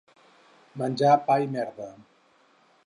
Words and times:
Menjar 0.81 1.13
pa 1.27 1.37
i 1.45 1.53
merda. 1.59 1.93